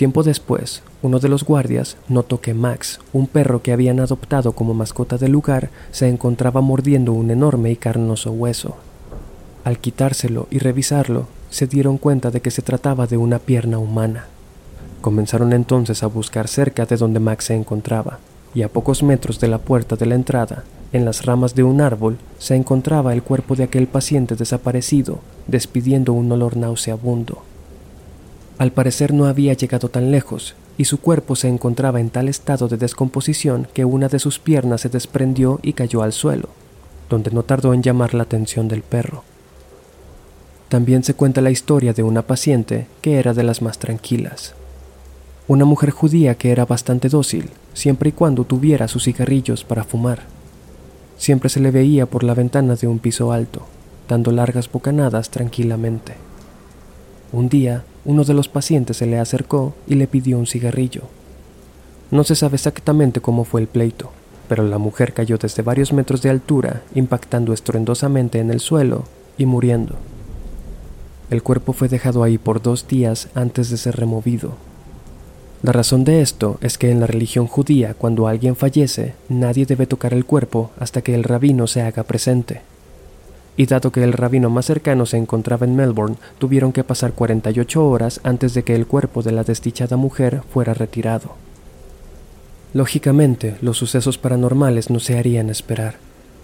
Tiempo 0.00 0.22
después, 0.22 0.82
uno 1.02 1.18
de 1.18 1.28
los 1.28 1.44
guardias 1.44 1.98
notó 2.08 2.40
que 2.40 2.54
Max, 2.54 3.00
un 3.12 3.26
perro 3.26 3.60
que 3.60 3.70
habían 3.70 4.00
adoptado 4.00 4.52
como 4.52 4.72
mascota 4.72 5.18
del 5.18 5.32
lugar, 5.32 5.68
se 5.90 6.08
encontraba 6.08 6.62
mordiendo 6.62 7.12
un 7.12 7.30
enorme 7.30 7.70
y 7.70 7.76
carnoso 7.76 8.32
hueso. 8.32 8.78
Al 9.62 9.78
quitárselo 9.78 10.46
y 10.50 10.58
revisarlo, 10.58 11.26
se 11.50 11.66
dieron 11.66 11.98
cuenta 11.98 12.30
de 12.30 12.40
que 12.40 12.50
se 12.50 12.62
trataba 12.62 13.06
de 13.06 13.18
una 13.18 13.40
pierna 13.40 13.76
humana. 13.76 14.24
Comenzaron 15.02 15.52
entonces 15.52 16.02
a 16.02 16.06
buscar 16.06 16.48
cerca 16.48 16.86
de 16.86 16.96
donde 16.96 17.20
Max 17.20 17.44
se 17.44 17.54
encontraba, 17.54 18.20
y 18.54 18.62
a 18.62 18.70
pocos 18.70 19.02
metros 19.02 19.38
de 19.38 19.48
la 19.48 19.58
puerta 19.58 19.96
de 19.96 20.06
la 20.06 20.14
entrada 20.14 20.64
en 20.94 21.04
las 21.04 21.26
ramas 21.26 21.54
de 21.54 21.62
un 21.62 21.82
árbol 21.82 22.16
se 22.38 22.56
encontraba 22.56 23.12
el 23.12 23.22
cuerpo 23.22 23.54
de 23.54 23.64
aquel 23.64 23.86
paciente 23.86 24.34
desaparecido, 24.34 25.18
despidiendo 25.46 26.14
un 26.14 26.32
olor 26.32 26.56
nauseabundo. 26.56 27.42
Al 28.60 28.72
parecer 28.72 29.14
no 29.14 29.24
había 29.24 29.54
llegado 29.54 29.88
tan 29.88 30.10
lejos, 30.10 30.54
y 30.76 30.84
su 30.84 31.00
cuerpo 31.00 31.34
se 31.34 31.48
encontraba 31.48 31.98
en 31.98 32.10
tal 32.10 32.28
estado 32.28 32.68
de 32.68 32.76
descomposición 32.76 33.66
que 33.72 33.86
una 33.86 34.08
de 34.08 34.18
sus 34.18 34.38
piernas 34.38 34.82
se 34.82 34.90
desprendió 34.90 35.60
y 35.62 35.72
cayó 35.72 36.02
al 36.02 36.12
suelo, 36.12 36.50
donde 37.08 37.30
no 37.30 37.42
tardó 37.42 37.72
en 37.72 37.82
llamar 37.82 38.12
la 38.12 38.24
atención 38.24 38.68
del 38.68 38.82
perro. 38.82 39.24
También 40.68 41.04
se 41.04 41.14
cuenta 41.14 41.40
la 41.40 41.50
historia 41.50 41.94
de 41.94 42.02
una 42.02 42.20
paciente 42.20 42.86
que 43.00 43.18
era 43.18 43.32
de 43.32 43.44
las 43.44 43.62
más 43.62 43.78
tranquilas. 43.78 44.52
Una 45.48 45.64
mujer 45.64 45.88
judía 45.88 46.34
que 46.34 46.52
era 46.52 46.66
bastante 46.66 47.08
dócil, 47.08 47.48
siempre 47.72 48.10
y 48.10 48.12
cuando 48.12 48.44
tuviera 48.44 48.88
sus 48.88 49.04
cigarrillos 49.04 49.64
para 49.64 49.84
fumar. 49.84 50.24
Siempre 51.16 51.48
se 51.48 51.60
le 51.60 51.70
veía 51.70 52.04
por 52.04 52.24
la 52.24 52.34
ventana 52.34 52.74
de 52.74 52.88
un 52.88 52.98
piso 52.98 53.32
alto, 53.32 53.62
dando 54.06 54.30
largas 54.32 54.70
bocanadas 54.70 55.30
tranquilamente. 55.30 56.12
Un 57.32 57.48
día, 57.48 57.84
uno 58.04 58.24
de 58.24 58.34
los 58.34 58.48
pacientes 58.48 58.96
se 58.98 59.06
le 59.06 59.18
acercó 59.18 59.74
y 59.86 59.94
le 59.94 60.06
pidió 60.06 60.38
un 60.38 60.46
cigarrillo. 60.46 61.02
No 62.10 62.24
se 62.24 62.34
sabe 62.34 62.56
exactamente 62.56 63.20
cómo 63.20 63.44
fue 63.44 63.60
el 63.60 63.66
pleito, 63.66 64.10
pero 64.48 64.64
la 64.64 64.78
mujer 64.78 65.12
cayó 65.12 65.38
desde 65.38 65.62
varios 65.62 65.92
metros 65.92 66.22
de 66.22 66.30
altura, 66.30 66.82
impactando 66.94 67.52
estruendosamente 67.52 68.40
en 68.40 68.50
el 68.50 68.60
suelo 68.60 69.04
y 69.38 69.46
muriendo. 69.46 69.94
El 71.30 71.42
cuerpo 71.42 71.72
fue 71.72 71.88
dejado 71.88 72.24
ahí 72.24 72.38
por 72.38 72.60
dos 72.60 72.88
días 72.88 73.28
antes 73.34 73.70
de 73.70 73.76
ser 73.76 73.96
removido. 73.96 74.54
La 75.62 75.72
razón 75.72 76.04
de 76.04 76.22
esto 76.22 76.58
es 76.62 76.78
que 76.78 76.90
en 76.90 77.00
la 77.00 77.06
religión 77.06 77.46
judía 77.46 77.94
cuando 77.94 78.26
alguien 78.26 78.56
fallece, 78.56 79.14
nadie 79.28 79.66
debe 79.66 79.86
tocar 79.86 80.14
el 80.14 80.24
cuerpo 80.24 80.70
hasta 80.80 81.02
que 81.02 81.14
el 81.14 81.22
rabino 81.22 81.66
se 81.66 81.82
haga 81.82 82.02
presente. 82.02 82.62
Y 83.60 83.66
dado 83.66 83.92
que 83.92 84.02
el 84.02 84.14
rabino 84.14 84.48
más 84.48 84.64
cercano 84.64 85.04
se 85.04 85.18
encontraba 85.18 85.66
en 85.66 85.76
Melbourne, 85.76 86.16
tuvieron 86.38 86.72
que 86.72 86.82
pasar 86.82 87.12
48 87.12 87.86
horas 87.86 88.18
antes 88.24 88.54
de 88.54 88.62
que 88.62 88.74
el 88.74 88.86
cuerpo 88.86 89.22
de 89.22 89.32
la 89.32 89.44
desdichada 89.44 89.98
mujer 89.98 90.40
fuera 90.50 90.72
retirado. 90.72 91.34
Lógicamente, 92.72 93.58
los 93.60 93.76
sucesos 93.76 94.16
paranormales 94.16 94.88
no 94.88 94.98
se 94.98 95.18
harían 95.18 95.50
esperar. 95.50 95.96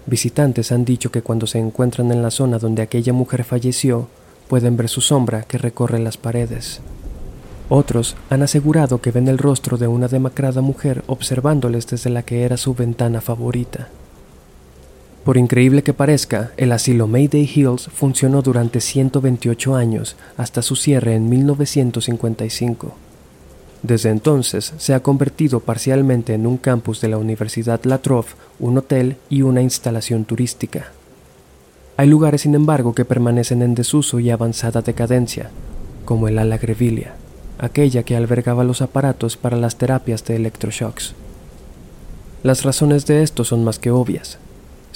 Visitantes 0.05 0.73
han 0.73 0.85
dicho 0.85 1.11
que 1.11 1.23
cuando 1.23 1.47
se 1.47 1.59
encuentran 1.59 2.13
en 2.13 2.21
la 2.21 2.31
zona 2.31 2.59
donde 2.59 2.83
aquella 2.83 3.15
mujer 3.15 3.45
falleció, 3.45 4.09
pueden 4.47 4.77
ver 4.77 4.91
su 4.91 5.01
sombra 5.01 5.45
que 5.45 5.57
recorre 5.57 5.99
las 5.99 6.19
paredes. 6.19 6.83
Otros 7.71 8.15
han 8.29 8.43
asegurado 8.43 9.01
que 9.01 9.11
ven 9.11 9.29
el 9.29 9.39
rostro 9.39 9.79
de 9.79 9.87
una 9.87 10.09
demacrada 10.09 10.61
mujer 10.61 11.03
observándoles 11.07 11.87
desde 11.87 12.11
la 12.11 12.25
que 12.25 12.43
era 12.43 12.59
su 12.59 12.75
ventana 12.75 13.23
favorita. 13.23 13.89
Por 15.27 15.39
increíble 15.39 15.83
que 15.83 15.93
parezca, 15.93 16.53
el 16.57 16.71
asilo 16.71 17.09
Mayday 17.09 17.51
Hills 17.53 17.89
funcionó 17.93 18.43
durante 18.43 18.81
128 18.81 19.75
años 19.75 20.15
hasta 20.37 20.63
su 20.63 20.77
cierre 20.77 21.17
en 21.17 21.29
1955. 21.29 22.95
Desde 23.83 24.11
entonces 24.11 24.73
se 24.79 24.95
ha 24.95 25.01
convertido 25.01 25.59
parcialmente 25.59 26.33
en 26.35 26.47
un 26.47 26.59
campus 26.59 27.01
de 27.01 27.09
la 27.09 27.19
Universidad 27.19 27.83
La 27.83 27.99
Trobe, 27.99 28.29
un 28.61 28.79
hotel 28.79 29.17
y 29.29 29.43
una 29.43 29.63
instalación 29.63 30.27
turística. 30.27 30.93
Hay 31.97 32.07
lugares, 32.07 32.43
sin 32.43 32.55
embargo, 32.55 32.95
que 32.95 33.05
permanecen 33.05 33.63
en 33.63 33.75
desuso 33.75 34.21
y 34.21 34.31
avanzada 34.31 34.81
decadencia, 34.81 35.51
como 36.05 36.29
el 36.29 36.39
ala 36.39 36.57
Grevilia, 36.57 37.17
aquella 37.59 38.05
que 38.05 38.15
albergaba 38.15 38.63
los 38.63 38.81
aparatos 38.81 39.37
para 39.37 39.57
las 39.57 39.75
terapias 39.75 40.25
de 40.25 40.37
electroshocks. 40.37 41.15
Las 42.45 42.63
razones 42.63 43.07
de 43.07 43.25
esto 43.25 43.43
son 43.43 43.65
más 43.65 43.81
que 43.81 43.91
obvias. 43.91 44.39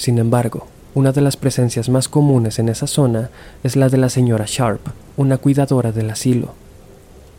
Sin 0.01 0.17
embargo, 0.17 0.67
una 0.95 1.13
de 1.13 1.21
las 1.21 1.37
presencias 1.37 1.91
más 1.91 2.09
comunes 2.09 2.59
en 2.59 2.71
esa 2.71 2.87
zona 2.87 3.29
es 3.63 3.77
la 3.77 3.91
de 3.91 3.99
la 3.99 4.09
señora 4.09 4.47
Sharp, 4.49 4.81
una 5.19 5.37
cuidadora 5.37 5.93
del 5.93 6.09
asilo. 6.09 6.55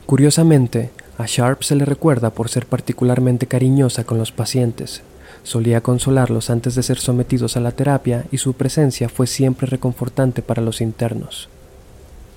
Curiosamente, 0.06 0.92
a 1.18 1.26
Sharp 1.26 1.64
se 1.64 1.74
le 1.74 1.86
recuerda 1.86 2.30
por 2.30 2.50
ser 2.50 2.68
particularmente 2.68 3.48
cariñosa 3.48 4.04
con 4.04 4.20
los 4.20 4.32
pacientes, 4.32 5.02
Solía 5.42 5.82
consolarlos 5.82 6.52
antes 6.52 6.76
de 6.76 6.84
ser 6.84 7.00
sometidos 7.00 7.58
a 7.58 7.62
la 7.62 7.72
terapia 7.72 8.26
y 8.32 8.38
su 8.38 8.54
presencia 8.54 9.10
fue 9.10 9.26
siempre 9.26 9.66
reconfortante 9.66 10.44
para 10.44 10.62
los 10.62 10.82
internos. 10.82 11.50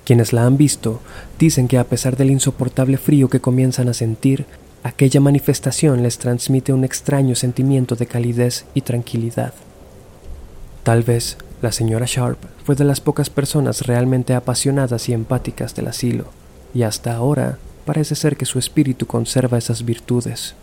Quienes 0.06 0.32
la 0.32 0.46
han 0.46 0.56
visto 0.56 1.02
dicen 1.38 1.68
que 1.68 1.76
a 1.76 1.84
pesar 1.84 2.16
del 2.16 2.30
insoportable 2.30 2.96
frío 2.96 3.28
que 3.28 3.40
comienzan 3.40 3.90
a 3.90 3.92
sentir, 3.92 4.46
aquella 4.84 5.20
manifestación 5.20 6.02
les 6.02 6.16
transmite 6.16 6.72
un 6.72 6.82
extraño 6.82 7.34
sentimiento 7.34 7.94
de 7.94 8.06
calidez 8.06 8.64
y 8.72 8.80
tranquilidad. 8.80 9.52
Tal 10.84 11.02
vez 11.02 11.38
la 11.62 11.72
señora 11.72 12.04
Sharp 12.06 12.38
fue 12.62 12.74
de 12.74 12.84
las 12.84 13.00
pocas 13.00 13.30
personas 13.30 13.86
realmente 13.86 14.34
apasionadas 14.34 15.08
y 15.08 15.14
empáticas 15.14 15.74
del 15.74 15.88
asilo, 15.88 16.26
y 16.74 16.82
hasta 16.82 17.16
ahora 17.16 17.56
parece 17.86 18.14
ser 18.14 18.36
que 18.36 18.44
su 18.44 18.58
espíritu 18.58 19.06
conserva 19.06 19.56
esas 19.56 19.86
virtudes. 19.86 20.54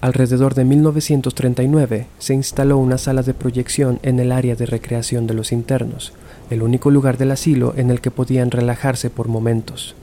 Alrededor 0.00 0.54
de 0.54 0.64
1939 0.64 2.06
se 2.18 2.32
instaló 2.32 2.78
una 2.78 2.96
sala 2.96 3.22
de 3.22 3.34
proyección 3.34 4.00
en 4.02 4.18
el 4.18 4.32
área 4.32 4.56
de 4.56 4.64
recreación 4.64 5.26
de 5.26 5.34
los 5.34 5.52
internos, 5.52 6.14
el 6.48 6.62
único 6.62 6.90
lugar 6.90 7.18
del 7.18 7.32
asilo 7.32 7.74
en 7.76 7.90
el 7.90 8.00
que 8.00 8.10
podían 8.10 8.50
relajarse 8.50 9.10
por 9.10 9.28
momentos. 9.28 9.94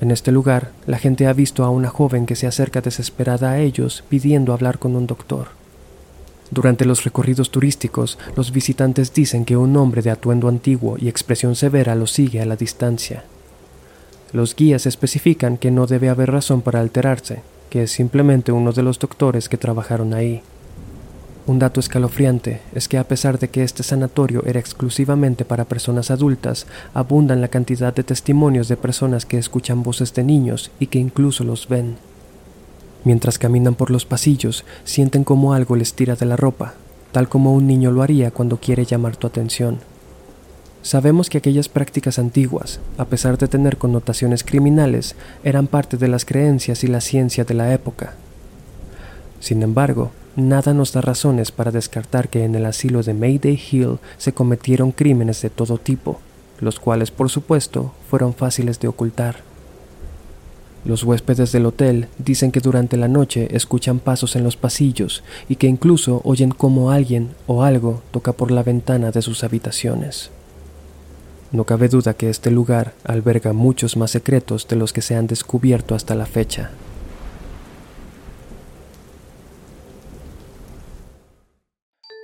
En 0.00 0.10
este 0.10 0.32
lugar, 0.32 0.70
la 0.86 0.98
gente 0.98 1.26
ha 1.26 1.34
visto 1.34 1.64
a 1.64 1.70
una 1.70 1.90
joven 1.90 2.24
que 2.24 2.34
se 2.34 2.46
acerca 2.46 2.80
desesperada 2.80 3.50
a 3.50 3.58
ellos 3.58 4.04
pidiendo 4.08 4.54
hablar 4.54 4.78
con 4.78 4.96
un 4.96 5.06
doctor. 5.06 5.61
Durante 6.52 6.84
los 6.84 7.04
recorridos 7.04 7.50
turísticos, 7.50 8.18
los 8.36 8.52
visitantes 8.52 9.14
dicen 9.14 9.46
que 9.46 9.56
un 9.56 9.74
hombre 9.74 10.02
de 10.02 10.10
atuendo 10.10 10.48
antiguo 10.48 10.96
y 10.98 11.08
expresión 11.08 11.56
severa 11.56 11.94
los 11.94 12.12
sigue 12.12 12.42
a 12.42 12.44
la 12.44 12.56
distancia. 12.56 13.24
Los 14.34 14.54
guías 14.54 14.84
especifican 14.84 15.56
que 15.56 15.70
no 15.70 15.86
debe 15.86 16.10
haber 16.10 16.30
razón 16.30 16.60
para 16.60 16.80
alterarse, 16.80 17.40
que 17.70 17.84
es 17.84 17.90
simplemente 17.90 18.52
uno 18.52 18.72
de 18.72 18.82
los 18.82 18.98
doctores 18.98 19.48
que 19.48 19.56
trabajaron 19.56 20.12
ahí. 20.12 20.42
Un 21.46 21.58
dato 21.58 21.80
escalofriante 21.80 22.60
es 22.74 22.86
que 22.86 22.98
a 22.98 23.08
pesar 23.08 23.38
de 23.38 23.48
que 23.48 23.62
este 23.62 23.82
sanatorio 23.82 24.44
era 24.44 24.60
exclusivamente 24.60 25.46
para 25.46 25.64
personas 25.64 26.10
adultas, 26.10 26.66
abundan 26.92 27.40
la 27.40 27.48
cantidad 27.48 27.94
de 27.94 28.04
testimonios 28.04 28.68
de 28.68 28.76
personas 28.76 29.24
que 29.24 29.38
escuchan 29.38 29.82
voces 29.82 30.12
de 30.12 30.22
niños 30.22 30.70
y 30.78 30.88
que 30.88 30.98
incluso 30.98 31.44
los 31.44 31.66
ven. 31.66 31.96
Mientras 33.04 33.38
caminan 33.38 33.74
por 33.74 33.90
los 33.90 34.04
pasillos, 34.04 34.64
sienten 34.84 35.24
como 35.24 35.54
algo 35.54 35.76
les 35.76 35.94
tira 35.94 36.14
de 36.14 36.26
la 36.26 36.36
ropa, 36.36 36.74
tal 37.10 37.28
como 37.28 37.52
un 37.52 37.66
niño 37.66 37.90
lo 37.90 38.02
haría 38.02 38.30
cuando 38.30 38.58
quiere 38.58 38.84
llamar 38.84 39.16
tu 39.16 39.26
atención. 39.26 39.80
Sabemos 40.82 41.30
que 41.30 41.38
aquellas 41.38 41.68
prácticas 41.68 42.18
antiguas, 42.18 42.80
a 42.98 43.04
pesar 43.04 43.38
de 43.38 43.46
tener 43.46 43.76
connotaciones 43.76 44.42
criminales, 44.42 45.14
eran 45.44 45.68
parte 45.68 45.96
de 45.96 46.08
las 46.08 46.24
creencias 46.24 46.82
y 46.82 46.88
la 46.88 47.00
ciencia 47.00 47.44
de 47.44 47.54
la 47.54 47.72
época. 47.72 48.14
Sin 49.38 49.62
embargo, 49.62 50.10
nada 50.34 50.74
nos 50.74 50.92
da 50.92 51.00
razones 51.00 51.52
para 51.52 51.70
descartar 51.70 52.28
que 52.28 52.44
en 52.44 52.54
el 52.54 52.66
asilo 52.66 53.02
de 53.02 53.14
Mayday 53.14 53.60
Hill 53.70 53.98
se 54.16 54.32
cometieron 54.32 54.92
crímenes 54.92 55.42
de 55.42 55.50
todo 55.50 55.78
tipo, 55.78 56.20
los 56.60 56.80
cuales 56.80 57.10
por 57.10 57.30
supuesto 57.30 57.92
fueron 58.08 58.34
fáciles 58.34 58.80
de 58.80 58.88
ocultar. 58.88 59.51
Los 60.84 61.04
huéspedes 61.04 61.52
del 61.52 61.66
hotel 61.66 62.08
dicen 62.18 62.50
que 62.50 62.58
durante 62.58 62.96
la 62.96 63.06
noche 63.06 63.48
escuchan 63.52 64.00
pasos 64.00 64.34
en 64.34 64.42
los 64.42 64.56
pasillos 64.56 65.22
y 65.48 65.56
que 65.56 65.68
incluso 65.68 66.20
oyen 66.24 66.50
como 66.50 66.90
alguien 66.90 67.30
o 67.46 67.62
algo 67.62 68.02
toca 68.10 68.32
por 68.32 68.50
la 68.50 68.64
ventana 68.64 69.12
de 69.12 69.22
sus 69.22 69.44
habitaciones. 69.44 70.30
No 71.52 71.64
cabe 71.64 71.88
duda 71.88 72.14
que 72.14 72.30
este 72.30 72.50
lugar 72.50 72.94
alberga 73.04 73.52
muchos 73.52 73.96
más 73.96 74.10
secretos 74.10 74.66
de 74.66 74.76
los 74.76 74.92
que 74.92 75.02
se 75.02 75.14
han 75.14 75.28
descubierto 75.28 75.94
hasta 75.94 76.16
la 76.16 76.26
fecha. 76.26 76.70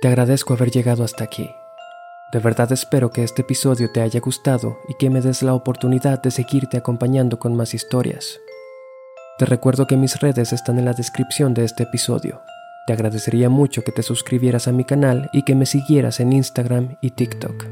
Te 0.01 0.07
agradezco 0.07 0.53
haber 0.53 0.71
llegado 0.71 1.03
hasta 1.03 1.23
aquí. 1.23 1.49
De 2.33 2.39
verdad 2.39 2.71
espero 2.71 3.11
que 3.11 3.23
este 3.23 3.41
episodio 3.41 3.91
te 3.91 4.01
haya 4.01 4.19
gustado 4.19 4.77
y 4.87 4.95
que 4.95 5.09
me 5.09 5.21
des 5.21 5.43
la 5.43 5.53
oportunidad 5.53 6.21
de 6.21 6.31
seguirte 6.31 6.77
acompañando 6.77 7.39
con 7.39 7.55
más 7.55 7.73
historias. 7.73 8.39
Te 9.39 9.45
recuerdo 9.45 9.87
que 9.87 9.95
mis 9.95 10.19
redes 10.19 10.51
están 10.51 10.79
en 10.79 10.83
la 10.83 10.91
descripción 10.91 11.53
de 11.53 11.63
este 11.63 11.83
episodio. 11.83 12.43
Te 12.85 12.91
agradecería 12.91 13.47
mucho 13.47 13.85
que 13.85 13.93
te 13.93 14.03
suscribieras 14.03 14.67
a 14.67 14.73
mi 14.73 14.83
canal 14.83 15.29
y 15.31 15.43
que 15.43 15.55
me 15.55 15.65
siguieras 15.65 16.19
en 16.19 16.33
Instagram 16.33 16.97
y 16.99 17.11
TikTok. 17.11 17.65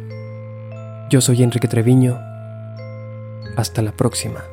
Yo 1.09 1.19
soy 1.19 1.43
Enrique 1.43 1.67
Treviño. 1.67 2.17
Hasta 3.57 3.81
la 3.81 3.91
próxima. 3.91 4.45